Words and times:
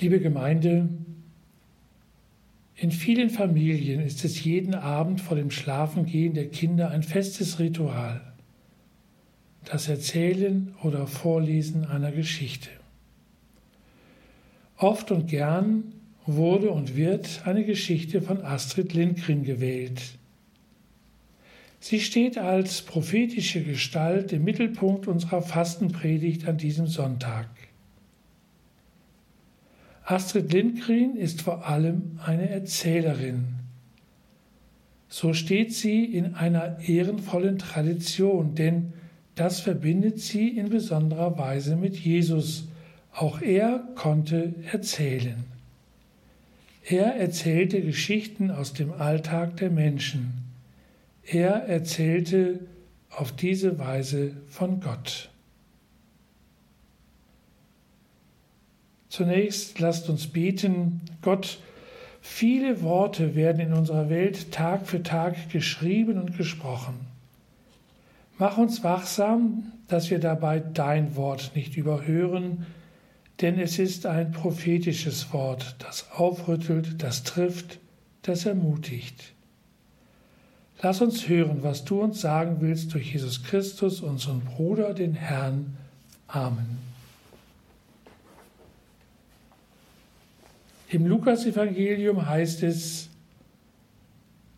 Liebe 0.00 0.20
Gemeinde, 0.20 0.88
in 2.76 2.92
vielen 2.92 3.30
Familien 3.30 4.00
ist 4.00 4.24
es 4.24 4.44
jeden 4.44 4.74
Abend 4.74 5.20
vor 5.20 5.36
dem 5.36 5.50
Schlafengehen 5.50 6.34
der 6.34 6.48
Kinder 6.48 6.92
ein 6.92 7.02
festes 7.02 7.58
Ritual, 7.58 8.20
das 9.64 9.88
Erzählen 9.88 10.72
oder 10.84 11.08
Vorlesen 11.08 11.84
einer 11.84 12.12
Geschichte. 12.12 12.68
Oft 14.76 15.10
und 15.10 15.26
gern 15.26 15.92
wurde 16.26 16.70
und 16.70 16.94
wird 16.94 17.42
eine 17.44 17.64
Geschichte 17.64 18.22
von 18.22 18.40
Astrid 18.42 18.92
Lindgren 18.92 19.42
gewählt. 19.42 20.00
Sie 21.80 21.98
steht 21.98 22.38
als 22.38 22.82
prophetische 22.82 23.64
Gestalt 23.64 24.32
im 24.32 24.44
Mittelpunkt 24.44 25.08
unserer 25.08 25.42
Fastenpredigt 25.42 26.46
an 26.46 26.56
diesem 26.56 26.86
Sonntag. 26.86 27.48
Astrid 30.10 30.54
Lindgren 30.54 31.16
ist 31.16 31.42
vor 31.42 31.66
allem 31.66 32.18
eine 32.24 32.48
Erzählerin. 32.48 33.44
So 35.10 35.34
steht 35.34 35.74
sie 35.74 36.02
in 36.02 36.34
einer 36.34 36.78
ehrenvollen 36.80 37.58
Tradition, 37.58 38.54
denn 38.54 38.94
das 39.34 39.60
verbindet 39.60 40.18
sie 40.18 40.48
in 40.56 40.70
besonderer 40.70 41.36
Weise 41.36 41.76
mit 41.76 41.94
Jesus. 41.94 42.68
Auch 43.12 43.42
er 43.42 43.86
konnte 43.96 44.54
erzählen. 44.72 45.44
Er 46.86 47.16
erzählte 47.16 47.82
Geschichten 47.82 48.50
aus 48.50 48.72
dem 48.72 48.94
Alltag 48.94 49.58
der 49.58 49.68
Menschen. 49.68 50.32
Er 51.22 51.68
erzählte 51.68 52.60
auf 53.10 53.32
diese 53.32 53.78
Weise 53.78 54.32
von 54.46 54.80
Gott. 54.80 55.28
Zunächst 59.08 59.78
lasst 59.80 60.08
uns 60.08 60.26
beten, 60.26 61.00
Gott, 61.22 61.58
viele 62.20 62.82
Worte 62.82 63.34
werden 63.34 63.60
in 63.60 63.72
unserer 63.72 64.10
Welt 64.10 64.52
Tag 64.52 64.86
für 64.86 65.02
Tag 65.02 65.50
geschrieben 65.50 66.18
und 66.18 66.36
gesprochen. 66.36 66.94
Mach 68.38 68.58
uns 68.58 68.84
wachsam, 68.84 69.72
dass 69.88 70.10
wir 70.10 70.18
dabei 70.18 70.60
dein 70.60 71.16
Wort 71.16 71.52
nicht 71.54 71.76
überhören, 71.76 72.66
denn 73.40 73.58
es 73.58 73.78
ist 73.78 74.06
ein 74.06 74.32
prophetisches 74.32 75.32
Wort, 75.32 75.76
das 75.78 76.10
aufrüttelt, 76.12 77.02
das 77.02 77.22
trifft, 77.22 77.78
das 78.22 78.46
ermutigt. 78.46 79.32
Lass 80.80 81.00
uns 81.00 81.28
hören, 81.28 81.62
was 81.62 81.84
du 81.84 82.00
uns 82.00 82.20
sagen 82.20 82.58
willst 82.60 82.94
durch 82.94 83.12
Jesus 83.12 83.42
Christus, 83.42 84.00
unseren 84.00 84.40
Bruder, 84.40 84.94
den 84.94 85.14
Herrn. 85.14 85.76
Amen. 86.28 86.87
Im 90.90 91.06
Lukasevangelium 91.06 92.26
heißt 92.26 92.62
es, 92.62 93.10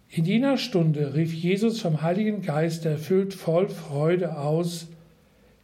in 0.09 0.25
jener 0.25 0.59
Stunde 0.59 1.15
rief 1.15 1.33
Jesus 1.33 1.81
vom 1.81 2.03
Heiligen 2.03 2.43
Geist 2.43 2.85
erfüllt 2.85 3.35
voll 3.35 3.69
Freude 3.69 4.39
aus, 4.39 4.89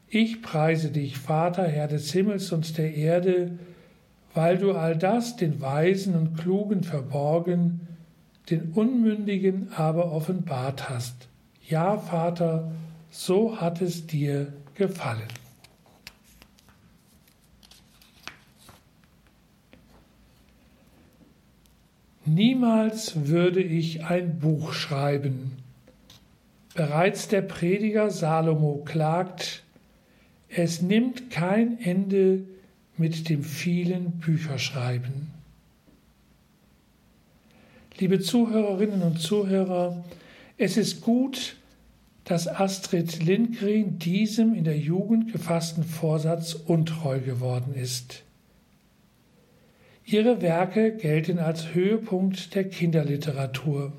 ich 0.09 0.41
preise 0.41 0.91
dich, 0.91 1.19
Vater, 1.19 1.66
Herr 1.66 1.88
des 1.88 2.12
Himmels 2.12 2.53
und 2.53 2.78
der 2.78 2.94
Erde, 2.94 3.59
weil 4.34 4.59
du 4.59 4.72
all 4.72 4.97
das 4.97 5.37
den 5.37 5.60
Weisen 5.60 6.15
und 6.15 6.37
Klugen 6.37 6.84
verborgen, 6.84 7.81
den 8.50 8.72
Unmündigen 8.72 9.72
aber 9.75 10.12
offenbart 10.12 10.88
hast. 10.88 11.28
Ja, 11.69 11.98
Vater, 11.98 12.71
so 13.10 13.60
hat 13.60 13.83
es 13.83 14.06
dir 14.06 14.53
gefallen. 14.75 15.46
Niemals 22.27 23.29
würde 23.29 23.63
ich 23.63 24.05
ein 24.05 24.41
Buch 24.41 24.73
schreiben. 24.73 25.53
Bereits 26.75 27.29
der 27.29 27.43
Prediger 27.43 28.11
Salomo 28.11 28.83
klagt, 28.85 29.63
es 30.49 30.83
nimmt 30.83 31.31
kein 31.31 31.81
Ende 31.81 32.43
mit 32.97 33.29
dem 33.29 33.45
vielen 33.45 34.19
Bücherschreiben. 34.19 35.29
Liebe 37.99 38.21
Zuhörerinnen 38.21 39.03
und 39.03 39.21
Zuhörer, 39.21 40.05
es 40.59 40.77
ist 40.77 41.03
gut, 41.03 41.57
dass 42.25 42.49
Astrid 42.49 43.23
Lindgren 43.23 43.99
diesem 44.01 44.53
in 44.55 44.65
der 44.65 44.79
Jugend 44.79 45.33
gefassten 45.33 45.85
Vorsatz 45.85 46.55
untreu 46.55 47.21
geworden 47.21 47.75
ist. 47.75 48.26
Ihre 50.09 50.41
Werke 50.41 50.93
gelten 50.97 51.41
als 51.41 51.75
Höhepunkt 51.75 52.55
der 52.55 52.69
Kinderliteratur. 52.69 53.93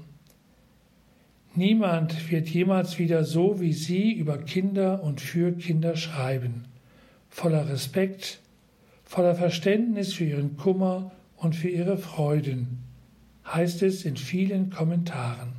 Niemand 1.54 2.32
wird 2.32 2.48
jemals 2.48 2.98
wieder 2.98 3.26
so 3.26 3.60
wie 3.60 3.74
sie 3.74 4.14
über 4.14 4.38
Kinder 4.38 5.04
und 5.04 5.20
für 5.20 5.52
Kinder 5.52 5.98
schreiben, 5.98 6.64
voller 7.30 7.68
Respekt, 7.68 8.40
voller 9.04 9.36
Verständnis 9.36 10.14
für 10.14 10.24
ihren 10.24 10.56
Kummer 10.56 11.12
und 11.36 11.58
für 11.58 11.68
ihre 11.68 11.98
Freuden, 11.98 12.84
heißt 13.46 13.84
es 13.84 14.06
in 14.06 14.16
vielen 14.16 14.70
Kommentaren. 14.70 15.52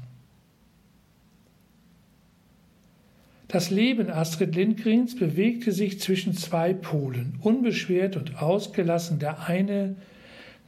Das 3.49 3.69
Leben 3.69 4.09
Astrid 4.09 4.55
Lindgrens 4.55 5.15
bewegte 5.15 5.73
sich 5.73 6.01
zwischen 6.01 6.33
zwei 6.33 6.73
Polen, 6.73 7.39
unbeschwert 7.43 8.17
und 8.17 8.41
ausgelassen 8.41 9.19
der 9.19 9.47
eine, 9.47 9.97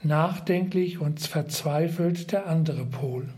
nachdenklich 0.03 0.99
und 0.99 1.21
verzweifelt 1.21 2.33
der 2.33 2.47
andere 2.47 2.87
Pol. 2.87 3.29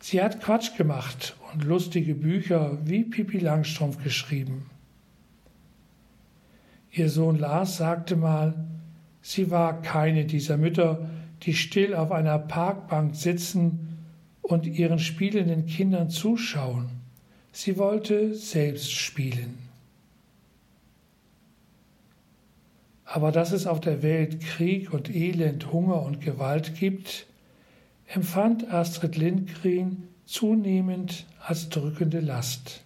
Sie 0.00 0.22
hat 0.22 0.40
Quatsch 0.40 0.76
gemacht 0.76 1.36
und 1.52 1.64
lustige 1.64 2.14
Bücher 2.14 2.78
wie 2.84 3.04
Pipi 3.04 3.38
Langstrumpf 3.38 4.02
geschrieben. 4.02 4.70
Ihr 6.90 7.10
Sohn 7.10 7.38
Lars 7.38 7.76
sagte 7.76 8.16
mal, 8.16 8.54
sie 9.20 9.50
war 9.50 9.82
keine 9.82 10.24
dieser 10.24 10.56
Mütter, 10.56 11.10
die 11.42 11.54
still 11.54 11.94
auf 11.94 12.10
einer 12.10 12.38
Parkbank 12.38 13.14
sitzen 13.14 13.98
und 14.42 14.66
ihren 14.66 14.98
spielenden 14.98 15.66
Kindern 15.66 16.10
zuschauen. 16.10 16.88
Sie 17.52 17.76
wollte 17.76 18.34
selbst 18.34 18.90
spielen. 18.92 19.67
Aber 23.10 23.32
dass 23.32 23.52
es 23.52 23.66
auf 23.66 23.80
der 23.80 24.02
Welt 24.02 24.40
Krieg 24.40 24.92
und 24.92 25.08
Elend, 25.08 25.72
Hunger 25.72 26.02
und 26.02 26.20
Gewalt 26.20 26.74
gibt, 26.74 27.26
empfand 28.06 28.70
Astrid 28.70 29.16
Lindgren 29.16 30.08
zunehmend 30.26 31.24
als 31.40 31.70
drückende 31.70 32.20
Last. 32.20 32.84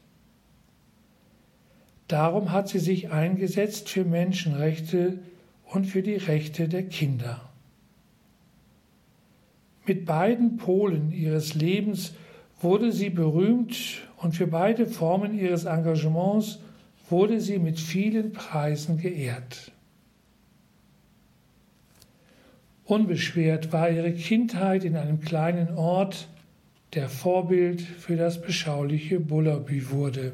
Darum 2.07 2.53
hat 2.53 2.69
sie 2.69 2.79
sich 2.79 3.11
eingesetzt 3.11 3.89
für 3.89 4.05
Menschenrechte 4.05 5.19
und 5.65 5.87
für 5.87 6.03
die 6.03 6.15
Rechte 6.15 6.69
der 6.69 6.85
Kinder. 6.85 7.41
Mit 9.87 10.07
beiden 10.07 10.57
Polen 10.57 11.11
ihres 11.11 11.55
Lebens 11.55 12.15
wurde 12.61 12.93
sie 12.93 13.11
berühmt 13.11 14.03
und 14.19 14.37
für 14.37 14.47
beide 14.47 14.87
Formen 14.87 15.37
ihres 15.37 15.65
Engagements 15.65 16.61
wurde 17.11 17.41
sie 17.41 17.59
mit 17.59 17.81
vielen 17.81 18.31
Preisen 18.33 18.99
geehrt. 18.99 19.73
Unbeschwert 22.93 23.73
war 23.73 23.89
ihre 23.89 24.13
Kindheit 24.13 24.85
in 24.85 24.97
einem 24.97 25.23
kleinen 25.23 25.79
Ort, 25.79 26.29
der 26.93 27.09
Vorbild 27.09 27.81
für 27.81 28.17
das 28.17 28.43
beschauliche 28.43 29.19
Bullerbü 29.19 29.89
wurde. 29.89 30.33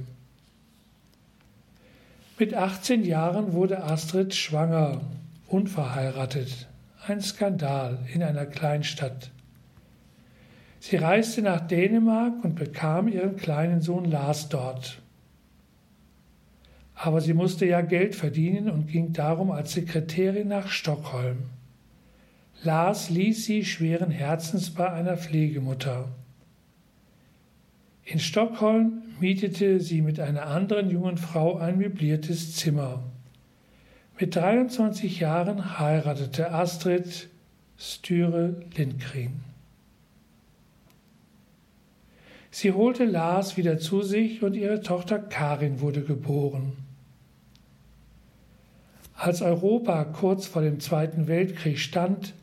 Mit 2.37 2.55
18 2.55 3.05
Jahren 3.05 3.53
wurde 3.53 3.85
Astrid 3.85 4.35
schwanger, 4.35 5.03
unverheiratet, 5.47 6.67
ein 7.07 7.21
Skandal 7.21 8.01
in 8.13 8.25
einer 8.25 8.45
Kleinstadt. 8.45 9.31
Sie 10.81 10.97
reiste 10.97 11.43
nach 11.43 11.61
Dänemark 11.61 12.43
und 12.43 12.57
bekam 12.57 13.07
ihren 13.07 13.37
kleinen 13.37 13.83
Sohn 13.83 14.05
Lars 14.05 14.49
dort. 14.49 15.01
Aber 16.97 17.21
sie 17.21 17.35
musste 17.35 17.67
ja 17.67 17.83
Geld 17.83 18.17
verdienen 18.17 18.69
und 18.69 18.89
ging 18.89 19.13
darum 19.13 19.53
als 19.53 19.75
Sekretärin 19.75 20.49
nach 20.49 20.67
Stockholm. 20.67 21.45
Lars 22.65 23.09
ließ 23.09 23.45
sie 23.45 23.65
schweren 23.65 24.11
Herzens 24.11 24.71
bei 24.71 24.91
einer 24.91 25.17
Pflegemutter. 25.17 26.09
In 28.05 28.19
Stockholm 28.19 29.03
mietete 29.21 29.81
sie 29.81 30.03
mit 30.03 30.19
einer 30.19 30.47
anderen 30.47 30.91
jungen 30.91 31.19
Frau 31.19 31.57
ein 31.59 31.79
möbliertes 31.79 32.57
Zimmer. 32.57 33.05
Mit 34.19 34.35
23 34.35 35.21
Jahren 35.21 35.79
heiratete 35.79 36.51
Astrid 36.51 37.29
Styre 37.79 38.61
Lindgren. 38.77 39.45
Sie 42.51 42.73
holte 42.73 43.05
Lars 43.05 43.57
wieder 43.57 43.79
zu 43.79 44.03
sich 44.03 44.43
und 44.43 44.55
ihre 44.55 44.81
Tochter 44.81 45.21
Karin 45.21 45.81
wurde 45.81 46.03
geboren. 46.03 46.73
Als 49.15 49.43
Europa 49.43 50.05
kurz 50.05 50.47
vor 50.47 50.63
dem 50.63 50.81
Zweiten 50.81 51.29
Weltkrieg 51.29 51.79
stand, 51.79 52.35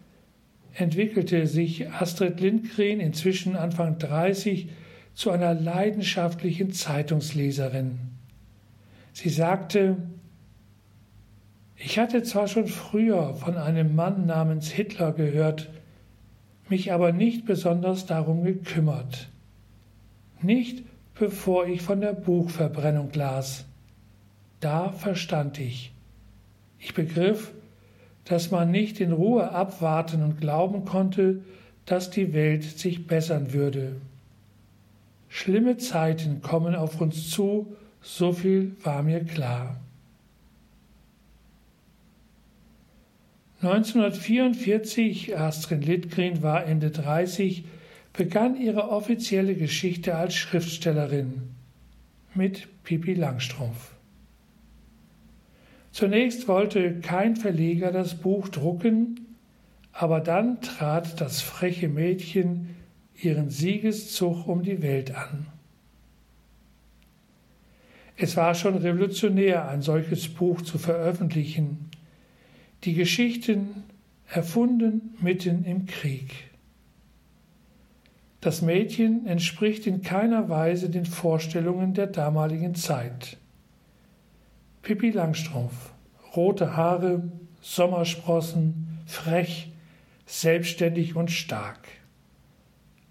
entwickelte 0.76 1.48
sich 1.48 1.90
Astrid 1.90 2.40
Lindgren 2.40 3.00
inzwischen 3.00 3.56
Anfang 3.56 3.98
30 3.98 4.70
zu 5.14 5.32
einer 5.32 5.54
leidenschaftlichen 5.54 6.72
Zeitungsleserin. 6.72 8.00
Sie 9.14 9.30
sagte, 9.30 9.98
ich 11.78 11.98
hatte 11.98 12.24
zwar 12.24 12.48
schon 12.48 12.68
früher 12.68 13.34
von 13.34 13.58
einem 13.58 13.96
Mann 13.96 14.26
namens 14.26 14.70
Hitler 14.70 15.14
gehört, 15.14 15.70
mich 16.70 16.92
aber 16.92 17.12
nicht 17.14 17.46
besonders 17.46 18.06
darum 18.06 18.44
gekümmert. 18.44 19.30
Nicht 20.42 20.84
bevor 21.18 21.68
ich 21.68 21.82
von 21.82 22.02
der 22.02 22.14
Buchverbrennung 22.14 23.12
las. 23.14 23.66
Da 24.60 24.92
verstand 24.92 25.60
ich. 25.60 25.94
Ich 26.80 26.94
begriff, 26.94 27.54
dass 28.26 28.52
man 28.52 28.72
nicht 28.72 29.00
in 29.00 29.12
Ruhe 29.12 29.52
abwarten 29.52 30.24
und 30.24 30.42
glauben 30.42 30.86
konnte, 30.86 31.42
dass 31.86 32.10
die 32.10 32.34
Welt 32.34 32.64
sich 32.64 33.08
bessern 33.08 33.54
würde. 33.54 33.96
Schlimme 35.30 35.78
Zeiten 35.78 36.42
kommen 36.42 36.76
auf 36.76 37.00
uns 37.02 37.30
zu, 37.30 37.76
so 38.02 38.34
viel 38.34 38.76
war 38.84 39.04
mir 39.04 39.24
klar. 39.24 39.80
1944, 43.62 45.38
Astrid 45.38 45.86
Lindgren 45.86 46.44
war 46.44 46.66
Ende 46.66 46.92
30, 46.92 47.66
begann 48.14 48.60
ihre 48.60 48.90
offizielle 48.90 49.56
Geschichte 49.56 50.16
als 50.16 50.36
Schriftstellerin 50.36 51.42
mit 52.34 52.68
Pippi 52.84 53.14
Langstrumpf. 53.14 53.95
Zunächst 55.96 56.50
wollte 56.50 57.00
kein 57.00 57.38
Verleger 57.38 57.90
das 57.90 58.16
Buch 58.16 58.50
drucken, 58.50 59.28
aber 59.94 60.20
dann 60.20 60.60
trat 60.60 61.22
das 61.22 61.40
freche 61.40 61.88
Mädchen 61.88 62.76
ihren 63.14 63.50
Siegeszug 63.50 64.46
um 64.46 64.62
die 64.62 64.82
Welt 64.82 65.16
an. 65.16 65.46
Es 68.18 68.36
war 68.36 68.56
schon 68.56 68.76
revolutionär, 68.76 69.70
ein 69.70 69.82
solches 69.82 70.28
Buch 70.28 70.62
zu 70.64 70.78
veröffentlichen, 70.78 71.90
die 72.84 72.94
Geschichten 72.94 73.86
erfunden 74.28 75.16
mitten 75.22 75.64
im 75.64 75.86
Krieg. 75.86 76.34
Das 78.42 78.62
Mädchen 78.62 79.28
entspricht 79.28 79.88
in 79.88 80.02
keiner 80.02 80.50
Weise 80.50 80.90
den 80.90 81.06
Vorstellungen 81.06 81.94
der 81.94 82.08
damaligen 82.08 82.76
Zeit. 82.76 83.38
Pippi 84.86 85.10
Langstrumpf, 85.10 85.94
rote 86.36 86.78
Haare, 86.78 87.24
Sommersprossen, 87.60 89.00
frech, 89.08 89.72
selbstständig 90.28 91.16
und 91.16 91.32
stark. 91.32 91.88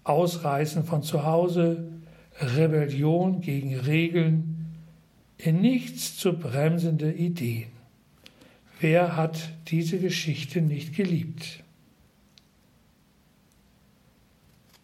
Ausreißen 0.05 0.85
von 0.85 1.03
zu 1.03 1.25
Hause, 1.25 1.91
Rebellion 2.39 3.41
gegen 3.41 3.75
Regeln, 3.75 4.77
in 5.37 5.59
nichts 5.59 6.17
zu 6.17 6.39
bremsende 6.39 7.11
Ideen. 7.11 7.67
Wer 8.79 9.17
hat 9.17 9.49
diese 9.67 9.99
Geschichte 9.99 10.61
nicht 10.61 10.95
geliebt? 10.95 11.61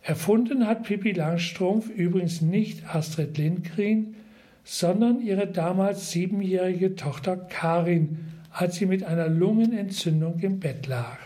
Erfunden 0.01 0.67
hat 0.67 0.83
Pippi 0.83 1.13
Langstrumpf 1.13 1.87
übrigens 1.89 2.41
nicht 2.41 2.93
Astrid 2.93 3.37
Lindgren, 3.37 4.17
sondern 4.63 5.21
ihre 5.21 5.47
damals 5.47 6.11
siebenjährige 6.11 6.95
Tochter 6.95 7.37
Karin, 7.37 8.19
als 8.51 8.75
sie 8.75 8.85
mit 8.85 9.03
einer 9.03 9.27
Lungenentzündung 9.27 10.39
im 10.39 10.59
Bett 10.59 10.87
lag. 10.87 11.17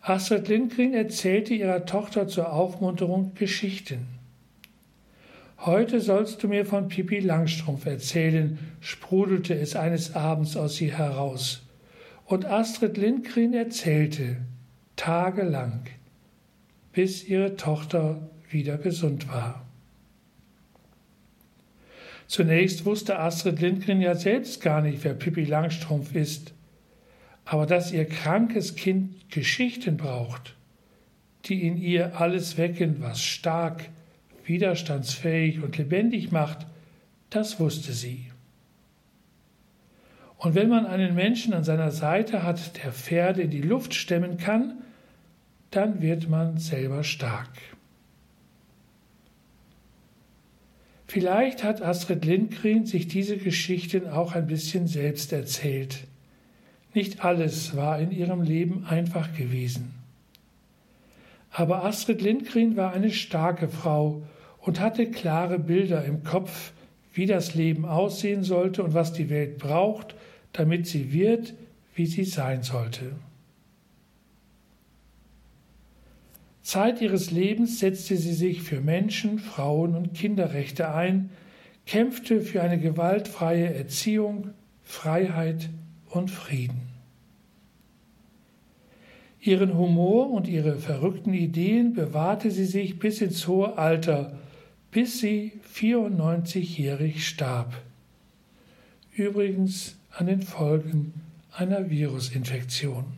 Astrid 0.00 0.48
Lindgren 0.48 0.94
erzählte 0.94 1.54
ihrer 1.54 1.84
Tochter 1.84 2.28
zur 2.28 2.52
Aufmunterung 2.52 3.34
Geschichten. 3.34 4.06
Heute 5.58 6.00
sollst 6.00 6.42
du 6.42 6.48
mir 6.48 6.64
von 6.64 6.88
Pippi 6.88 7.18
Langstrumpf 7.18 7.84
erzählen, 7.84 8.58
sprudelte 8.80 9.54
es 9.54 9.76
eines 9.76 10.14
Abends 10.14 10.56
aus 10.56 10.80
ihr 10.80 10.96
heraus. 10.96 11.66
Und 12.24 12.46
Astrid 12.46 12.96
Lindgren 12.96 13.54
erzählte, 13.54 14.36
tagelang 14.96 15.82
bis 16.92 17.24
ihre 17.28 17.56
Tochter 17.56 18.28
wieder 18.50 18.78
gesund 18.78 19.28
war. 19.28 19.67
Zunächst 22.28 22.84
wusste 22.84 23.18
Astrid 23.18 23.58
Lindgren 23.60 24.02
ja 24.02 24.14
selbst 24.14 24.60
gar 24.60 24.82
nicht, 24.82 25.02
wer 25.02 25.14
Pippi 25.14 25.44
Langstrumpf 25.44 26.14
ist, 26.14 26.52
aber 27.46 27.64
dass 27.64 27.90
ihr 27.90 28.04
krankes 28.04 28.76
Kind 28.76 29.30
Geschichten 29.30 29.96
braucht, 29.96 30.54
die 31.46 31.66
in 31.66 31.78
ihr 31.78 32.20
alles 32.20 32.58
wecken, 32.58 32.96
was 33.00 33.22
stark, 33.22 33.88
widerstandsfähig 34.44 35.62
und 35.62 35.78
lebendig 35.78 36.30
macht, 36.30 36.66
das 37.30 37.58
wusste 37.58 37.94
sie. 37.94 38.26
Und 40.36 40.54
wenn 40.54 40.68
man 40.68 40.84
einen 40.84 41.14
Menschen 41.14 41.54
an 41.54 41.64
seiner 41.64 41.90
Seite 41.90 42.42
hat, 42.42 42.84
der 42.84 42.92
Pferde 42.92 43.40
in 43.40 43.50
die 43.50 43.62
Luft 43.62 43.94
stemmen 43.94 44.36
kann, 44.36 44.82
dann 45.70 46.02
wird 46.02 46.28
man 46.28 46.58
selber 46.58 47.04
stark. 47.04 47.48
Vielleicht 51.10 51.64
hat 51.64 51.80
Astrid 51.80 52.26
Lindgren 52.26 52.84
sich 52.84 53.08
diese 53.08 53.38
Geschichten 53.38 54.06
auch 54.08 54.34
ein 54.34 54.46
bisschen 54.46 54.86
selbst 54.86 55.32
erzählt. 55.32 56.00
Nicht 56.92 57.24
alles 57.24 57.74
war 57.74 57.98
in 57.98 58.10
ihrem 58.10 58.42
Leben 58.42 58.84
einfach 58.84 59.34
gewesen. 59.34 59.94
Aber 61.50 61.82
Astrid 61.84 62.20
Lindgren 62.20 62.76
war 62.76 62.92
eine 62.92 63.10
starke 63.10 63.68
Frau 63.68 64.22
und 64.60 64.80
hatte 64.80 65.10
klare 65.10 65.58
Bilder 65.58 66.04
im 66.04 66.24
Kopf, 66.24 66.72
wie 67.14 67.24
das 67.24 67.54
Leben 67.54 67.86
aussehen 67.86 68.44
sollte 68.44 68.82
und 68.82 68.92
was 68.92 69.14
die 69.14 69.30
Welt 69.30 69.56
braucht, 69.56 70.14
damit 70.52 70.86
sie 70.86 71.10
wird, 71.10 71.54
wie 71.94 72.06
sie 72.06 72.24
sein 72.24 72.62
sollte. 72.62 73.12
Zeit 76.68 77.00
ihres 77.00 77.30
Lebens 77.30 77.78
setzte 77.78 78.18
sie 78.18 78.34
sich 78.34 78.60
für 78.60 78.82
Menschen, 78.82 79.38
Frauen 79.38 79.94
und 79.94 80.12
Kinderrechte 80.12 80.92
ein, 80.92 81.30
kämpfte 81.86 82.42
für 82.42 82.60
eine 82.60 82.78
gewaltfreie 82.78 83.72
Erziehung, 83.72 84.50
Freiheit 84.82 85.70
und 86.10 86.30
Frieden. 86.30 86.82
Ihren 89.40 89.78
Humor 89.78 90.30
und 90.30 90.46
ihre 90.46 90.76
verrückten 90.76 91.32
Ideen 91.32 91.94
bewahrte 91.94 92.50
sie 92.50 92.66
sich 92.66 92.98
bis 92.98 93.22
ins 93.22 93.48
hohe 93.48 93.78
Alter, 93.78 94.38
bis 94.90 95.20
sie 95.20 95.52
94-jährig 95.74 97.26
starb. 97.26 97.72
Übrigens 99.16 99.96
an 100.10 100.26
den 100.26 100.42
Folgen 100.42 101.14
einer 101.50 101.88
Virusinfektion. 101.88 103.17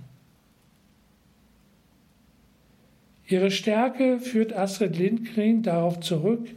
Ihre 3.30 3.52
Stärke 3.52 4.18
führt 4.18 4.52
Astrid 4.52 4.98
Lindgren 4.98 5.62
darauf 5.62 6.00
zurück, 6.00 6.48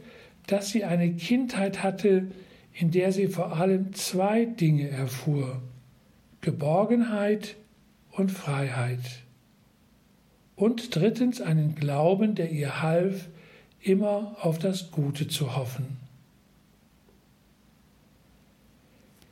dass 0.48 0.70
sie 0.70 0.82
eine 0.82 1.12
Kindheit 1.14 1.84
hatte, 1.84 2.26
in 2.72 2.90
der 2.90 3.12
sie 3.12 3.28
vor 3.28 3.56
allem 3.56 3.94
zwei 3.94 4.44
Dinge 4.44 4.88
erfuhr 4.88 5.62
Geborgenheit 6.40 7.54
und 8.10 8.30
Freiheit. 8.30 9.22
Und 10.56 10.94
drittens 10.96 11.40
einen 11.40 11.76
Glauben, 11.76 12.34
der 12.34 12.50
ihr 12.50 12.82
half, 12.82 13.28
immer 13.80 14.36
auf 14.40 14.58
das 14.58 14.90
Gute 14.90 15.28
zu 15.28 15.56
hoffen. 15.56 15.96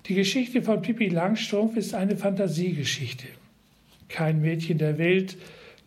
Die 0.06 0.14
Geschichte 0.14 0.62
von 0.62 0.80
Pippi 0.80 1.08
Langstrumpf 1.08 1.76
ist 1.76 1.92
eine 1.92 2.16
Fantasiegeschichte. 2.16 3.26
Kein 4.08 4.40
Mädchen 4.40 4.78
der 4.78 4.96
Welt 4.99 5.37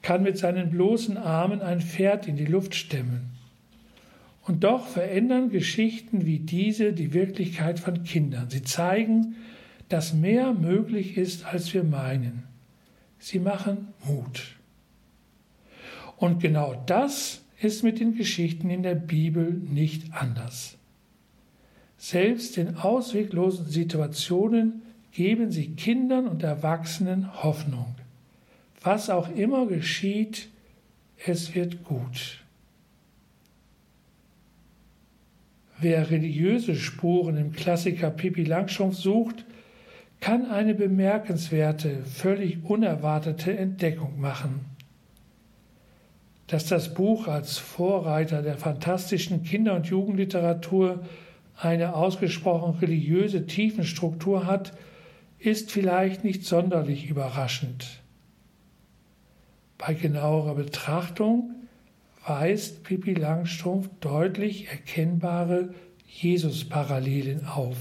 kann 0.05 0.21
mit 0.21 0.37
seinen 0.37 0.69
bloßen 0.69 1.17
Armen 1.17 1.63
ein 1.63 1.81
Pferd 1.81 2.27
in 2.27 2.35
die 2.35 2.45
Luft 2.45 2.75
stemmen. 2.75 3.31
Und 4.43 4.63
doch 4.63 4.85
verändern 4.85 5.49
Geschichten 5.49 6.27
wie 6.27 6.37
diese 6.37 6.93
die 6.93 7.11
Wirklichkeit 7.11 7.79
von 7.79 8.03
Kindern. 8.03 8.51
Sie 8.51 8.61
zeigen, 8.61 9.35
dass 9.89 10.13
mehr 10.13 10.53
möglich 10.53 11.17
ist, 11.17 11.47
als 11.47 11.73
wir 11.73 11.83
meinen. 11.83 12.43
Sie 13.17 13.39
machen 13.39 13.87
Mut. 14.05 14.43
Und 16.17 16.39
genau 16.39 16.83
das 16.85 17.41
ist 17.59 17.83
mit 17.83 17.99
den 17.99 18.13
Geschichten 18.13 18.69
in 18.69 18.83
der 18.83 18.93
Bibel 18.93 19.53
nicht 19.53 20.13
anders. 20.13 20.77
Selbst 21.97 22.59
in 22.59 22.77
ausweglosen 22.77 23.65
Situationen 23.65 24.83
geben 25.13 25.49
sie 25.49 25.71
Kindern 25.71 26.27
und 26.27 26.43
Erwachsenen 26.43 27.41
Hoffnung. 27.41 27.95
Was 28.85 29.09
auch 29.09 29.35
immer 29.35 29.65
geschieht, 29.65 30.47
es 31.25 31.55
wird 31.55 31.83
gut. 31.83 32.43
Wer 35.79 36.11
religiöse 36.11 36.75
Spuren 36.75 37.35
im 37.35 37.51
Klassiker 37.51 38.11
Pippi 38.11 38.43
Langstrumpf 38.43 38.95
sucht, 38.95 39.43
kann 40.19 40.51
eine 40.51 40.75
bemerkenswerte, 40.75 42.03
völlig 42.05 42.63
unerwartete 42.63 43.57
Entdeckung 43.57 44.19
machen. 44.21 44.65
Dass 46.45 46.67
das 46.67 46.93
Buch 46.93 47.27
als 47.27 47.57
Vorreiter 47.57 48.43
der 48.43 48.59
fantastischen 48.59 49.41
Kinder- 49.41 49.75
und 49.75 49.87
Jugendliteratur 49.87 51.03
eine 51.57 51.95
ausgesprochen 51.95 52.77
religiöse 52.77 53.47
Tiefenstruktur 53.47 54.45
hat, 54.45 54.73
ist 55.39 55.71
vielleicht 55.71 56.23
nicht 56.23 56.45
sonderlich 56.45 57.09
überraschend. 57.09 58.04
Bei 59.85 59.93
genauerer 59.93 60.55
Betrachtung 60.55 61.51
weist 62.25 62.83
Pippi 62.83 63.13
Langstrumpf 63.13 63.87
deutlich 63.99 64.67
erkennbare 64.67 65.75
Jesus-Parallelen 66.07 67.45
auf. 67.45 67.77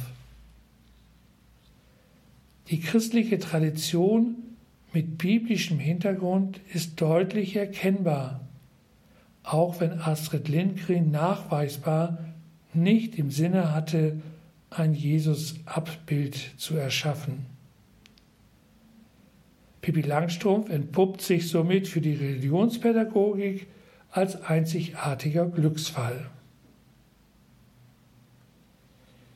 Die 2.68 2.80
christliche 2.80 3.38
Tradition 3.38 4.36
mit 4.92 5.16
biblischem 5.16 5.78
Hintergrund 5.78 6.60
ist 6.74 7.00
deutlich 7.00 7.56
erkennbar, 7.56 8.40
auch 9.42 9.80
wenn 9.80 9.92
Astrid 9.92 10.48
Lindgren 10.48 11.10
nachweisbar 11.10 12.18
nicht 12.74 13.14
im 13.14 13.30
Sinne 13.30 13.72
hatte, 13.72 14.20
ein 14.68 14.92
Jesus-Abbild 14.92 16.36
zu 16.58 16.76
erschaffen. 16.76 17.53
Pippi 19.84 20.00
Langstrumpf 20.00 20.70
entpuppt 20.70 21.20
sich 21.20 21.50
somit 21.50 21.88
für 21.88 22.00
die 22.00 22.14
Religionspädagogik 22.14 23.66
als 24.10 24.40
einzigartiger 24.40 25.44
Glücksfall. 25.44 26.30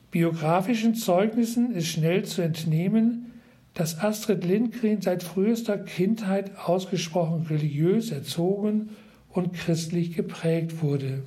Biografischen 0.09 0.95
Zeugnissen 0.95 1.75
ist 1.75 1.85
schnell 1.85 2.25
zu 2.25 2.41
entnehmen, 2.41 3.31
dass 3.75 3.99
Astrid 3.99 4.43
Lindgren 4.43 5.03
seit 5.03 5.21
frühester 5.21 5.77
Kindheit 5.77 6.57
ausgesprochen 6.57 7.45
religiös 7.45 8.09
erzogen 8.09 8.89
und 9.29 9.53
christlich 9.53 10.15
geprägt 10.15 10.81
wurde. 10.81 11.21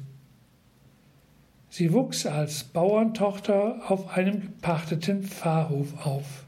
Sie 1.68 1.92
wuchs 1.92 2.26
als 2.26 2.64
Bauerntochter 2.64 3.82
auf 3.86 4.16
einem 4.16 4.40
gepachteten 4.40 5.22
Pfarrhof 5.22 6.04
auf. 6.04 6.44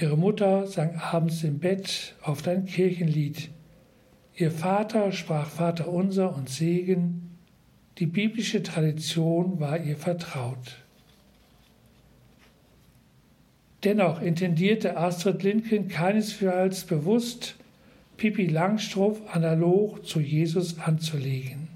Ihre 0.00 0.16
Mutter 0.16 0.66
sang 0.66 0.96
abends 0.96 1.44
im 1.44 1.58
Bett 1.58 2.14
oft 2.22 2.48
ein 2.48 2.64
Kirchenlied. 2.64 3.50
Ihr 4.34 4.50
Vater 4.50 5.12
sprach 5.12 5.48
Vater 5.48 5.88
unser 5.88 6.34
und 6.34 6.48
Segen. 6.48 7.36
Die 7.98 8.06
biblische 8.06 8.62
Tradition 8.62 9.60
war 9.60 9.78
ihr 9.78 9.96
vertraut. 9.96 10.78
Dennoch 13.84 14.22
intendierte 14.22 14.96
Astrid 14.96 15.42
Lindgren 15.42 15.88
keinesfalls 15.88 16.84
bewusst, 16.84 17.56
Pippi 18.16 18.46
Langstrumpf 18.46 19.20
analog 19.34 20.06
zu 20.06 20.20
Jesus 20.20 20.78
anzulegen. 20.78 21.68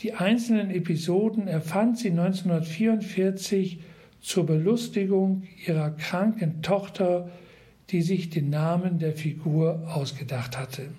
Die 0.00 0.14
einzelnen 0.14 0.70
Episoden 0.70 1.48
erfand 1.48 1.98
sie 1.98 2.10
1944 2.10 3.78
zur 4.28 4.44
Belustigung 4.44 5.44
ihrer 5.66 5.90
kranken 5.90 6.60
Tochter, 6.60 7.30
die 7.88 8.02
sich 8.02 8.28
den 8.28 8.50
Namen 8.50 8.98
der 8.98 9.14
Figur 9.14 9.88
ausgedacht 9.90 10.58
hatte. 10.58 10.90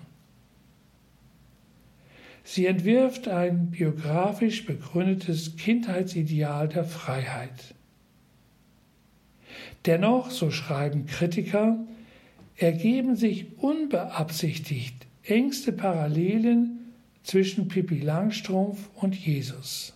Sie 2.42 2.66
entwirft 2.66 3.28
ein 3.28 3.70
biografisch 3.70 4.66
begründetes 4.66 5.54
Kindheitsideal 5.54 6.66
der 6.66 6.82
Freiheit. 6.82 7.76
Dennoch, 9.86 10.32
so 10.32 10.50
schreiben 10.50 11.06
Kritiker, 11.06 11.78
ergeben 12.56 13.14
sich 13.14 13.58
unbeabsichtigt 13.58 15.06
engste 15.22 15.70
Parallelen 15.70 16.92
zwischen 17.22 17.68
Pippi 17.68 18.00
Langstrumpf 18.00 18.90
und 18.96 19.14
Jesus. 19.14 19.94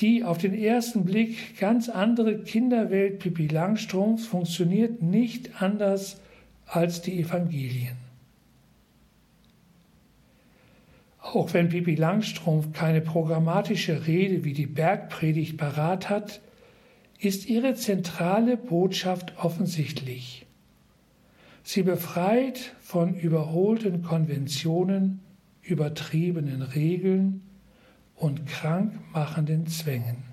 Die 0.00 0.24
auf 0.24 0.36
den 0.36 0.52
ersten 0.52 1.04
Blick 1.06 1.58
ganz 1.58 1.88
andere 1.88 2.42
Kinderwelt 2.42 3.18
Pippi 3.18 3.46
Langstrumpfs 3.46 4.26
funktioniert 4.26 5.02
nicht 5.02 5.62
anders 5.62 6.20
als 6.66 7.00
die 7.00 7.20
Evangelien. 7.20 7.96
Auch 11.20 11.54
wenn 11.54 11.70
Pippi 11.70 11.94
Langstrumpf 11.94 12.72
keine 12.72 13.00
programmatische 13.00 14.06
Rede 14.06 14.44
wie 14.44 14.52
die 14.52 14.66
Bergpredigt 14.66 15.56
parat 15.56 16.10
hat, 16.10 16.40
ist 17.18 17.48
ihre 17.48 17.74
zentrale 17.74 18.58
Botschaft 18.58 19.32
offensichtlich. 19.38 20.44
Sie 21.62 21.82
befreit 21.82 22.74
von 22.80 23.14
überholten 23.14 24.02
Konventionen, 24.02 25.20
übertriebenen 25.62 26.62
Regeln 26.62 27.45
und 28.16 28.46
krankmachenden 28.46 29.66
Zwängen. 29.66 30.24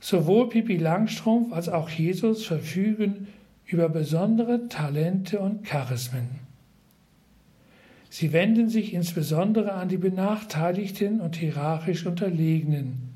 Sowohl 0.00 0.48
Pippi 0.48 0.76
Langstrumpf 0.76 1.52
als 1.52 1.68
auch 1.68 1.88
Jesus 1.88 2.44
verfügen 2.44 3.28
über 3.66 3.88
besondere 3.88 4.68
Talente 4.68 5.40
und 5.40 5.64
Charismen. 5.64 6.28
Sie 8.10 8.32
wenden 8.32 8.68
sich 8.68 8.94
insbesondere 8.94 9.72
an 9.72 9.88
die 9.88 9.96
Benachteiligten 9.96 11.20
und 11.20 11.36
hierarchisch 11.36 12.06
Unterlegenen 12.06 13.14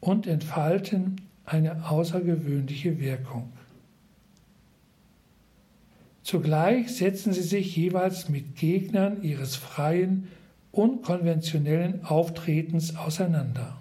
und 0.00 0.26
entfalten 0.26 1.20
eine 1.44 1.88
außergewöhnliche 1.88 3.00
Wirkung. 3.00 3.50
Zugleich 6.22 6.94
setzen 6.94 7.32
sie 7.32 7.42
sich 7.42 7.74
jeweils 7.74 8.28
mit 8.28 8.56
Gegnern 8.56 9.22
ihres 9.22 9.56
freien 9.56 10.28
unkonventionellen 10.78 12.04
Auftretens 12.04 12.96
auseinander. 12.96 13.80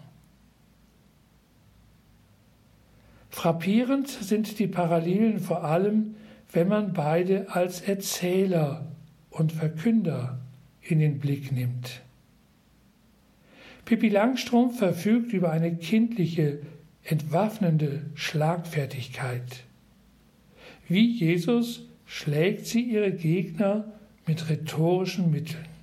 Frappierend 3.29 4.07
sind 4.07 4.57
die 4.57 4.65
Parallelen 4.65 5.39
vor 5.39 5.63
allem, 5.63 6.15
wenn 6.51 6.67
man 6.67 6.93
beide 6.93 7.51
als 7.51 7.81
Erzähler 7.81 8.87
und 9.29 9.51
Verkünder 9.51 10.39
in 10.81 10.97
den 10.97 11.19
Blick 11.19 11.51
nimmt. 11.51 12.01
Pippi 13.85 14.09
Langstrumpf 14.09 14.79
verfügt 14.79 15.33
über 15.33 15.51
eine 15.51 15.75
kindliche, 15.75 16.61
entwaffnende 17.03 18.07
Schlagfertigkeit. 18.15 19.65
Wie 20.87 21.11
Jesus 21.11 21.83
schlägt 22.07 22.65
sie 22.65 22.81
ihre 22.81 23.11
Gegner 23.11 23.85
mit 24.25 24.49
rhetorischen 24.49 25.29
Mitteln. 25.29 25.76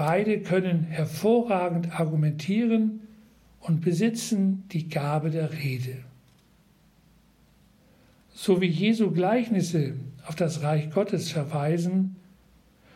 Beide 0.00 0.40
können 0.40 0.84
hervorragend 0.84 2.00
argumentieren 2.00 3.00
und 3.60 3.82
besitzen 3.82 4.64
die 4.72 4.88
Gabe 4.88 5.28
der 5.28 5.52
Rede. 5.52 5.94
So 8.32 8.62
wie 8.62 8.66
Jesu 8.66 9.10
Gleichnisse 9.10 9.96
auf 10.26 10.36
das 10.36 10.62
Reich 10.62 10.90
Gottes 10.90 11.30
verweisen, 11.30 12.16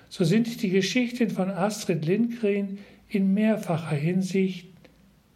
so 0.08 0.24
sind 0.24 0.62
die 0.62 0.70
Geschichten 0.70 1.28
von 1.28 1.50
Astrid 1.50 2.06
Lindgren 2.06 2.78
in 3.10 3.34
mehrfacher 3.34 3.96
Hinsicht 3.96 4.70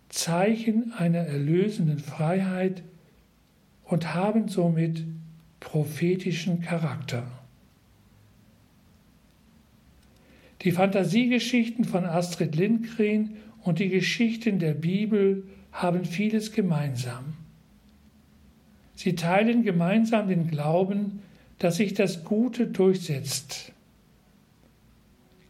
Zeichen 0.08 0.94
einer 0.96 1.18
erlösenden 1.18 1.98
Freiheit 1.98 2.82
und 3.84 4.14
haben 4.14 4.48
somit 4.48 5.04
prophetischen 5.60 6.62
Charakter. 6.62 7.37
Die 10.62 10.72
Fantasiegeschichten 10.72 11.84
von 11.84 12.04
Astrid 12.04 12.56
Lindgren 12.56 13.36
und 13.62 13.78
die 13.78 13.88
Geschichten 13.88 14.58
der 14.58 14.74
Bibel 14.74 15.44
haben 15.72 16.04
vieles 16.04 16.52
gemeinsam. 16.52 17.34
Sie 18.94 19.14
teilen 19.14 19.62
gemeinsam 19.62 20.28
den 20.28 20.48
Glauben, 20.48 21.20
dass 21.58 21.76
sich 21.76 21.94
das 21.94 22.24
Gute 22.24 22.66
durchsetzt. 22.66 23.72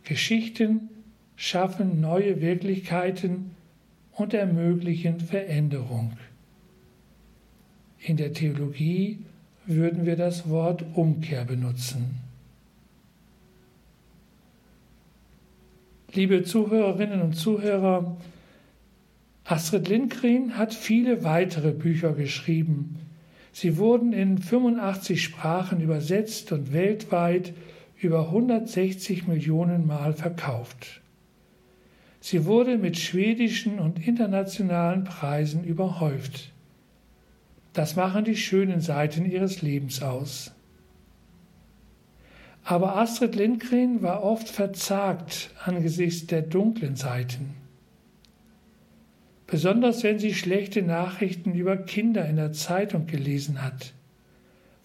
Geschichten 0.04 0.88
schaffen 1.36 2.00
neue 2.00 2.40
Wirklichkeiten 2.40 3.52
und 4.12 4.34
ermöglichen 4.34 5.20
Veränderung. 5.20 6.12
In 8.00 8.16
der 8.16 8.32
Theologie 8.32 9.18
würden 9.66 10.04
wir 10.06 10.16
das 10.16 10.48
Wort 10.48 10.84
Umkehr 10.94 11.44
benutzen. 11.44 12.27
Liebe 16.14 16.42
Zuhörerinnen 16.42 17.20
und 17.20 17.34
Zuhörer, 17.34 18.16
Astrid 19.44 19.88
Lindgren 19.88 20.56
hat 20.56 20.72
viele 20.72 21.22
weitere 21.22 21.72
Bücher 21.72 22.12
geschrieben. 22.12 22.96
Sie 23.52 23.76
wurden 23.76 24.14
in 24.14 24.38
85 24.38 25.22
Sprachen 25.22 25.80
übersetzt 25.82 26.50
und 26.52 26.72
weltweit 26.72 27.52
über 28.00 28.26
160 28.26 29.26
Millionen 29.26 29.86
Mal 29.86 30.14
verkauft. 30.14 31.02
Sie 32.20 32.46
wurde 32.46 32.78
mit 32.78 32.98
schwedischen 32.98 33.78
und 33.78 34.06
internationalen 34.06 35.04
Preisen 35.04 35.62
überhäuft. 35.62 36.52
Das 37.74 37.96
machen 37.96 38.24
die 38.24 38.36
schönen 38.36 38.80
Seiten 38.80 39.30
ihres 39.30 39.60
Lebens 39.60 40.02
aus. 40.02 40.52
Aber 42.70 42.98
Astrid 42.98 43.34
Lindgren 43.34 44.02
war 44.02 44.22
oft 44.22 44.46
verzagt 44.46 45.48
angesichts 45.64 46.26
der 46.26 46.42
dunklen 46.42 46.96
Seiten. 46.96 47.54
Besonders 49.46 50.02
wenn 50.02 50.18
sie 50.18 50.34
schlechte 50.34 50.82
Nachrichten 50.82 51.54
über 51.54 51.78
Kinder 51.78 52.26
in 52.26 52.36
der 52.36 52.52
Zeitung 52.52 53.06
gelesen 53.06 53.62
hat. 53.62 53.94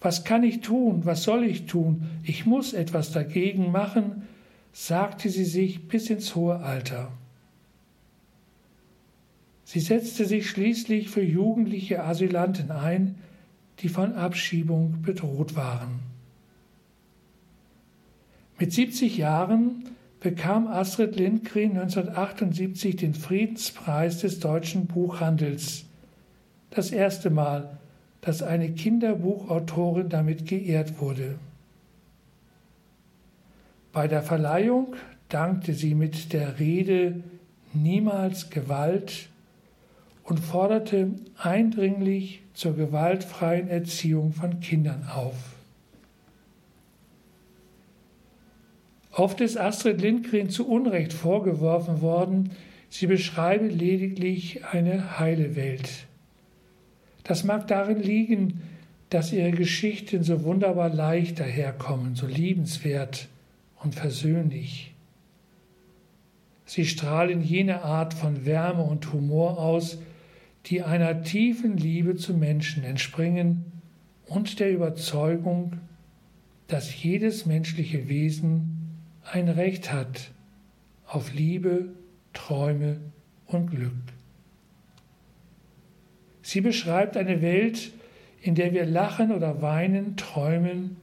Was 0.00 0.24
kann 0.24 0.44
ich 0.44 0.62
tun? 0.62 1.04
Was 1.04 1.24
soll 1.24 1.44
ich 1.44 1.66
tun? 1.66 2.08
Ich 2.22 2.46
muss 2.46 2.72
etwas 2.72 3.12
dagegen 3.12 3.70
machen, 3.70 4.22
sagte 4.72 5.28
sie 5.28 5.44
sich 5.44 5.86
bis 5.86 6.08
ins 6.08 6.34
hohe 6.34 6.60
Alter. 6.60 7.12
Sie 9.66 9.80
setzte 9.80 10.24
sich 10.24 10.48
schließlich 10.48 11.10
für 11.10 11.22
jugendliche 11.22 12.02
Asylanten 12.02 12.70
ein, 12.70 13.16
die 13.80 13.90
von 13.90 14.14
Abschiebung 14.14 15.02
bedroht 15.02 15.54
waren. 15.54 16.13
Mit 18.64 18.72
70 18.72 19.18
Jahren 19.18 19.84
bekam 20.20 20.68
Astrid 20.68 21.16
Lindgren 21.16 21.72
1978 21.72 22.96
den 22.96 23.12
Friedenspreis 23.12 24.20
des 24.20 24.40
deutschen 24.40 24.86
Buchhandels. 24.86 25.84
Das 26.70 26.90
erste 26.90 27.28
Mal, 27.28 27.76
dass 28.22 28.42
eine 28.42 28.72
Kinderbuchautorin 28.72 30.08
damit 30.08 30.46
geehrt 30.46 30.98
wurde. 30.98 31.34
Bei 33.92 34.08
der 34.08 34.22
Verleihung 34.22 34.96
dankte 35.28 35.74
sie 35.74 35.94
mit 35.94 36.32
der 36.32 36.58
Rede 36.58 37.22
Niemals 37.74 38.48
Gewalt 38.48 39.28
und 40.22 40.40
forderte 40.40 41.10
eindringlich 41.36 42.40
zur 42.54 42.74
gewaltfreien 42.74 43.68
Erziehung 43.68 44.32
von 44.32 44.60
Kindern 44.60 45.06
auf. 45.14 45.53
Oft 49.16 49.40
ist 49.40 49.56
Astrid 49.56 50.00
Lindgren 50.00 50.50
zu 50.50 50.68
Unrecht 50.68 51.12
vorgeworfen 51.12 52.00
worden, 52.00 52.50
sie 52.88 53.06
beschreibe 53.06 53.68
lediglich 53.68 54.64
eine 54.64 55.20
heile 55.20 55.54
Welt. 55.54 56.06
Das 57.22 57.44
mag 57.44 57.68
darin 57.68 58.02
liegen, 58.02 58.60
dass 59.10 59.32
ihre 59.32 59.52
Geschichten 59.52 60.24
so 60.24 60.42
wunderbar 60.42 60.88
leicht 60.88 61.38
daherkommen, 61.38 62.16
so 62.16 62.26
liebenswert 62.26 63.28
und 63.82 63.94
versöhnlich. 63.94 64.94
Sie 66.66 66.84
strahlen 66.84 67.40
jene 67.40 67.82
Art 67.82 68.14
von 68.14 68.44
Wärme 68.44 68.82
und 68.82 69.12
Humor 69.12 69.60
aus, 69.60 69.98
die 70.66 70.82
einer 70.82 71.22
tiefen 71.22 71.76
Liebe 71.76 72.16
zu 72.16 72.34
Menschen 72.34 72.82
entspringen 72.82 73.64
und 74.26 74.58
der 74.58 74.72
Überzeugung, 74.72 75.74
dass 76.66 77.00
jedes 77.00 77.46
menschliche 77.46 78.08
Wesen 78.08 78.73
ein 79.32 79.48
Recht 79.48 79.92
hat 79.92 80.30
auf 81.06 81.32
Liebe, 81.32 81.94
Träume 82.32 83.00
und 83.46 83.70
Glück. 83.70 83.92
Sie 86.42 86.60
beschreibt 86.60 87.16
eine 87.16 87.40
Welt, 87.40 87.92
in 88.40 88.54
der 88.54 88.72
wir 88.72 88.84
lachen 88.84 89.32
oder 89.32 89.62
weinen, 89.62 90.16
träumen, 90.16 90.96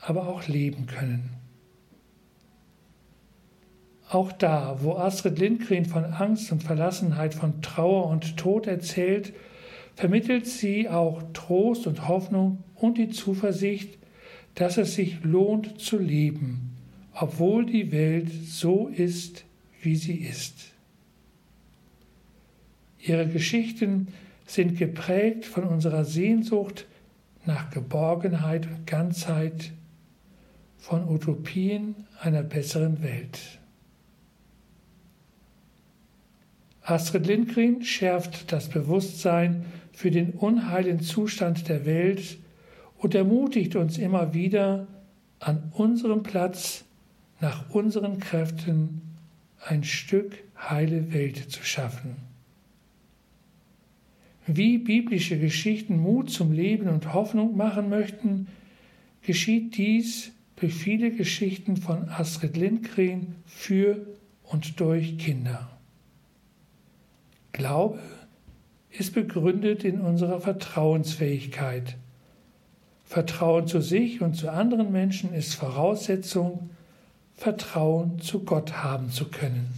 aber 0.00 0.28
auch 0.28 0.48
leben 0.48 0.86
können. 0.86 1.30
Auch 4.08 4.32
da, 4.32 4.78
wo 4.82 4.96
Astrid 4.96 5.38
Lindgren 5.38 5.84
von 5.84 6.04
Angst 6.04 6.50
und 6.50 6.64
Verlassenheit, 6.64 7.32
von 7.34 7.62
Trauer 7.62 8.08
und 8.08 8.36
Tod 8.36 8.66
erzählt, 8.66 9.32
vermittelt 9.94 10.46
sie 10.46 10.88
auch 10.88 11.22
Trost 11.32 11.86
und 11.86 12.08
Hoffnung 12.08 12.64
und 12.74 12.98
die 12.98 13.10
Zuversicht, 13.10 13.98
dass 14.56 14.78
es 14.78 14.96
sich 14.96 15.22
lohnt 15.22 15.80
zu 15.80 15.96
leben 15.96 16.69
obwohl 17.12 17.66
die 17.66 17.92
Welt 17.92 18.30
so 18.46 18.88
ist, 18.88 19.44
wie 19.82 19.96
sie 19.96 20.16
ist. 20.16 20.72
Ihre 22.98 23.26
Geschichten 23.26 24.08
sind 24.46 24.76
geprägt 24.78 25.46
von 25.46 25.64
unserer 25.64 26.04
Sehnsucht 26.04 26.86
nach 27.46 27.70
Geborgenheit 27.70 28.66
und 28.66 28.86
Ganzheit, 28.86 29.72
von 30.76 31.08
Utopien 31.08 31.94
einer 32.20 32.42
besseren 32.42 33.02
Welt. 33.02 33.38
Astrid 36.82 37.26
Lindgren 37.26 37.82
schärft 37.84 38.50
das 38.50 38.68
Bewusstsein 38.68 39.66
für 39.92 40.10
den 40.10 40.32
unheilen 40.32 41.00
Zustand 41.00 41.68
der 41.68 41.84
Welt 41.84 42.38
und 42.96 43.14
ermutigt 43.14 43.76
uns 43.76 43.98
immer 43.98 44.34
wieder, 44.34 44.86
an 45.38 45.72
unserem 45.74 46.22
Platz 46.22 46.84
nach 47.40 47.70
unseren 47.70 48.18
Kräften 48.18 49.02
ein 49.66 49.84
Stück 49.84 50.42
heile 50.58 51.12
Welt 51.12 51.50
zu 51.50 51.62
schaffen. 51.62 52.16
Wie 54.46 54.78
biblische 54.78 55.38
Geschichten 55.38 55.98
Mut 55.98 56.30
zum 56.30 56.52
Leben 56.52 56.88
und 56.88 57.12
Hoffnung 57.12 57.56
machen 57.56 57.88
möchten, 57.88 58.48
geschieht 59.22 59.76
dies 59.76 60.32
durch 60.56 60.74
viele 60.74 61.10
Geschichten 61.10 61.76
von 61.76 62.08
Astrid 62.08 62.56
Lindgren 62.56 63.36
für 63.46 64.06
und 64.44 64.80
durch 64.80 65.18
Kinder. 65.18 65.70
Glaube 67.52 68.00
ist 68.90 69.14
begründet 69.14 69.84
in 69.84 70.00
unserer 70.00 70.40
Vertrauensfähigkeit. 70.40 71.96
Vertrauen 73.04 73.66
zu 73.66 73.80
sich 73.80 74.20
und 74.20 74.34
zu 74.34 74.50
anderen 74.50 74.90
Menschen 74.92 75.32
ist 75.32 75.54
Voraussetzung 75.54 76.69
Vertrauen 77.40 78.20
zu 78.20 78.44
Gott 78.44 78.84
haben 78.84 79.08
zu 79.08 79.30
können. 79.30 79.70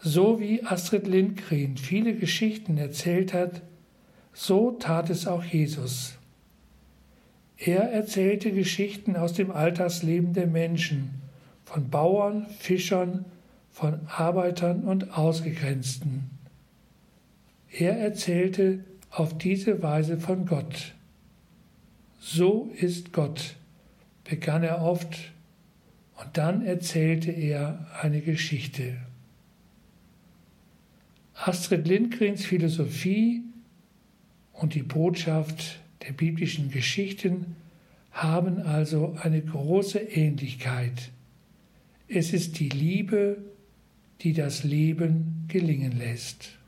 So 0.00 0.38
wie 0.38 0.62
Astrid 0.62 1.08
Lindgren 1.08 1.76
viele 1.76 2.14
Geschichten 2.14 2.78
erzählt 2.78 3.34
hat, 3.34 3.62
so 4.32 4.70
tat 4.70 5.10
es 5.10 5.26
auch 5.26 5.42
Jesus. 5.42 6.14
Er 7.56 7.90
erzählte 7.90 8.52
Geschichten 8.52 9.16
aus 9.16 9.32
dem 9.32 9.50
Alltagsleben 9.50 10.32
der 10.32 10.46
Menschen, 10.46 11.20
von 11.64 11.90
Bauern, 11.90 12.46
Fischern, 12.60 13.24
von 13.72 13.98
Arbeitern 14.06 14.84
und 14.84 15.18
Ausgegrenzten. 15.18 16.30
Er 17.68 17.98
erzählte 17.98 18.84
auf 19.10 19.36
diese 19.36 19.82
Weise 19.82 20.20
von 20.20 20.46
Gott. 20.46 20.94
So 22.20 22.70
ist 22.76 23.12
Gott 23.12 23.56
begann 24.30 24.62
er 24.62 24.80
oft 24.80 25.32
und 26.16 26.38
dann 26.38 26.64
erzählte 26.64 27.32
er 27.32 27.86
eine 28.00 28.20
Geschichte. 28.20 28.96
Astrid 31.34 31.86
Lindgrens 31.86 32.44
Philosophie 32.44 33.42
und 34.52 34.74
die 34.74 34.84
Botschaft 34.84 35.80
der 36.06 36.12
biblischen 36.12 36.70
Geschichten 36.70 37.56
haben 38.12 38.62
also 38.62 39.16
eine 39.20 39.42
große 39.42 39.98
Ähnlichkeit. 39.98 41.10
Es 42.06 42.32
ist 42.32 42.60
die 42.60 42.68
Liebe, 42.68 43.38
die 44.20 44.32
das 44.32 44.62
Leben 44.62 45.46
gelingen 45.48 45.98
lässt. 45.98 46.59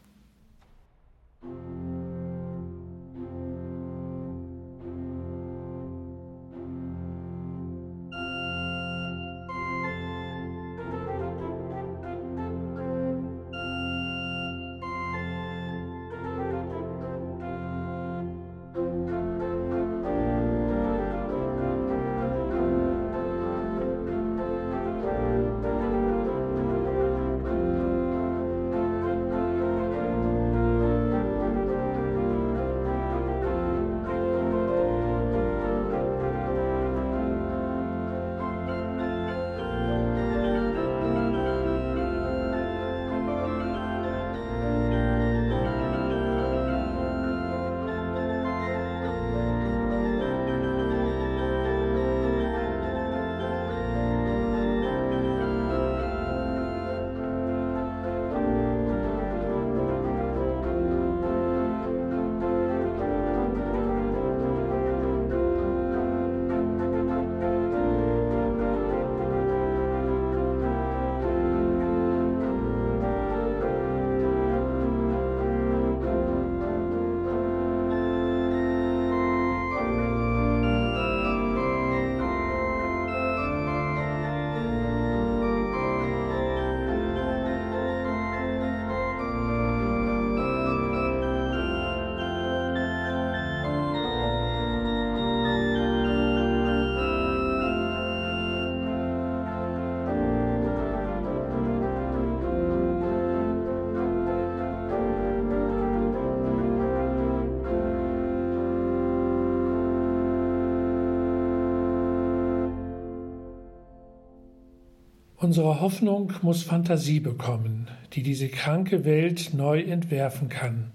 Unsere 115.42 115.80
Hoffnung 115.80 116.32
muss 116.42 116.62
Fantasie 116.62 117.18
bekommen, 117.18 117.88
die 118.12 118.22
diese 118.22 118.46
kranke 118.46 119.04
Welt 119.04 119.50
neu 119.52 119.80
entwerfen 119.80 120.48
kann, 120.48 120.92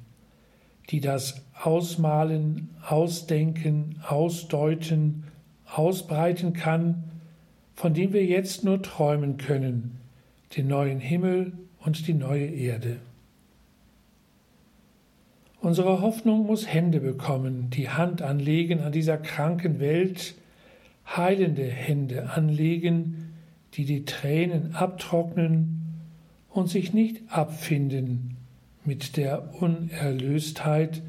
die 0.90 1.02
das 1.02 1.42
Ausmalen, 1.62 2.70
Ausdenken, 2.82 4.00
Ausdeuten, 4.08 5.26
ausbreiten 5.66 6.54
kann, 6.54 7.04
von 7.76 7.94
dem 7.94 8.14
wir 8.14 8.24
jetzt 8.24 8.64
nur 8.64 8.82
träumen 8.82 9.36
können, 9.36 9.98
den 10.56 10.70
neuen 10.70 11.02
Himmel 11.02 11.52
und 11.84 12.08
die 12.08 12.14
neue 12.14 12.48
Erde. 12.48 13.00
Unsere 15.60 16.00
Hoffnung 16.00 16.46
muss 16.46 16.66
Hände 16.66 17.02
bekommen, 17.02 17.70
die 17.70 17.90
Hand 17.90 18.22
anlegen 18.22 18.80
an 18.80 18.94
dieser 18.94 19.18
kranken 19.18 19.82
Welt, 19.82 20.36
heilende 21.06 21.66
Hände 21.66 22.30
anlegen, 22.30 23.27
die 23.78 23.86
die 23.86 24.06
Tränen 24.06 24.74
abtrocknen 24.76 25.84
und 26.50 26.68
sich 26.68 26.94
nicht 26.94 27.22
abfinden 27.30 28.36
mit 28.84 29.18
der 29.18 29.54
Unerlöstheit 29.62 31.04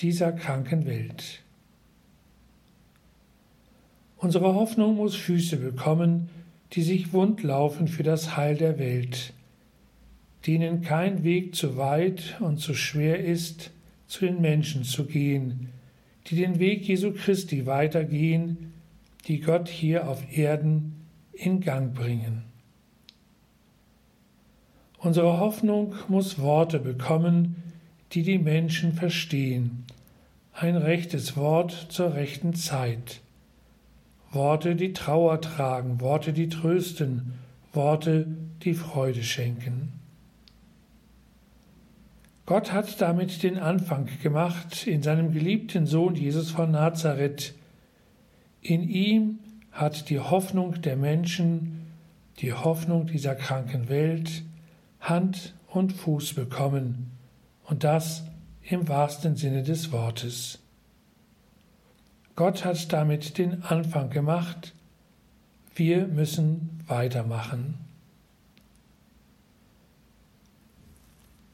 dieser 0.00 0.32
kranken 0.32 0.84
Welt. 0.84 1.40
Unsere 4.18 4.54
Hoffnung 4.54 4.96
muss 4.96 5.16
Füße 5.16 5.56
bekommen, 5.56 6.28
die 6.72 6.82
sich 6.82 7.14
wund 7.14 7.42
laufen 7.42 7.88
für 7.88 8.02
das 8.02 8.36
Heil 8.36 8.56
der 8.56 8.78
Welt, 8.78 9.32
denen 10.46 10.82
kein 10.82 11.24
Weg 11.24 11.54
zu 11.54 11.78
weit 11.78 12.38
und 12.40 12.58
zu 12.58 12.74
schwer 12.74 13.24
ist, 13.24 13.70
zu 14.08 14.26
den 14.26 14.42
Menschen 14.42 14.84
zu 14.84 15.06
gehen, 15.06 15.70
die 16.26 16.36
den 16.36 16.58
Weg 16.58 16.86
Jesu 16.86 17.12
Christi 17.12 17.64
weitergehen, 17.64 18.74
die 19.26 19.40
Gott 19.40 19.68
hier 19.68 20.06
auf 20.06 20.36
Erden 20.36 21.03
in 21.36 21.60
Gang 21.60 21.94
bringen. 21.94 22.44
Unsere 24.98 25.38
Hoffnung 25.38 25.94
muss 26.08 26.38
Worte 26.38 26.78
bekommen, 26.78 27.62
die 28.12 28.22
die 28.22 28.38
Menschen 28.38 28.94
verstehen. 28.94 29.84
Ein 30.52 30.76
rechtes 30.76 31.36
Wort 31.36 31.88
zur 31.90 32.14
rechten 32.14 32.54
Zeit. 32.54 33.20
Worte, 34.30 34.76
die 34.76 34.92
Trauer 34.92 35.40
tragen, 35.40 36.00
Worte, 36.00 36.32
die 36.32 36.48
trösten, 36.48 37.34
Worte, 37.72 38.26
die 38.62 38.74
Freude 38.74 39.22
schenken. 39.22 39.92
Gott 42.46 42.72
hat 42.72 43.00
damit 43.00 43.42
den 43.42 43.58
Anfang 43.58 44.08
gemacht 44.22 44.86
in 44.86 45.02
seinem 45.02 45.32
geliebten 45.32 45.86
Sohn 45.86 46.14
Jesus 46.14 46.50
von 46.50 46.70
Nazareth. 46.70 47.54
In 48.60 48.88
ihm 48.88 49.38
hat 49.74 50.08
die 50.08 50.20
Hoffnung 50.20 50.80
der 50.80 50.96
Menschen, 50.96 51.86
die 52.38 52.52
Hoffnung 52.52 53.06
dieser 53.06 53.34
kranken 53.34 53.88
Welt 53.88 54.42
Hand 55.00 55.54
und 55.68 55.92
Fuß 55.92 56.34
bekommen, 56.34 57.10
und 57.64 57.82
das 57.84 58.24
im 58.62 58.88
wahrsten 58.88 59.36
Sinne 59.36 59.62
des 59.62 59.90
Wortes. 59.92 60.60
Gott 62.36 62.64
hat 62.64 62.92
damit 62.92 63.36
den 63.38 63.62
Anfang 63.62 64.10
gemacht, 64.10 64.72
wir 65.74 66.06
müssen 66.06 66.82
weitermachen. 66.86 67.74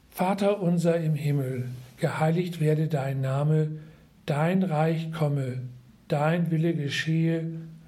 Vater 0.09 0.61
unser 0.61 0.97
im 0.97 1.15
Himmel, 1.15 1.69
geheiligt 1.97 2.59
werde 2.59 2.87
dein 2.87 3.21
Name, 3.21 3.79
dein 4.25 4.63
Reich 4.63 5.11
komme, 5.11 5.61
dein 6.07 6.51
Wille 6.51 6.75
geschehe, 6.75 7.61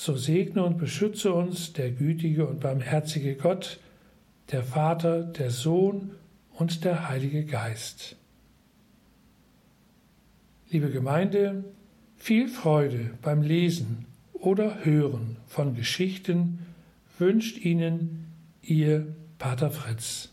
so 0.00 0.16
segne 0.16 0.64
und 0.64 0.78
beschütze 0.78 1.30
uns 1.30 1.74
der 1.74 1.90
gütige 1.90 2.46
und 2.46 2.60
barmherzige 2.60 3.34
Gott, 3.34 3.78
der 4.50 4.62
Vater, 4.62 5.22
der 5.22 5.50
Sohn 5.50 6.12
und 6.54 6.86
der 6.86 7.10
Heilige 7.10 7.44
Geist. 7.44 8.16
Liebe 10.70 10.90
Gemeinde, 10.90 11.64
viel 12.16 12.48
Freude 12.48 13.10
beim 13.20 13.42
Lesen 13.42 14.06
oder 14.32 14.86
Hören 14.86 15.36
von 15.46 15.74
Geschichten 15.74 16.60
wünscht 17.18 17.58
Ihnen 17.58 18.32
Ihr 18.62 19.14
Pater 19.36 19.70
Fritz. 19.70 20.30